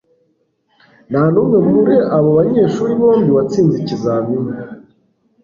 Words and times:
Nta 1.09 1.23
n'umwe 1.31 1.57
muri 1.69 1.95
abo 2.15 2.29
banyeshuri 2.37 2.91
bombi 2.99 3.29
watsinze 3.37 3.75
ikizamini. 3.79 4.51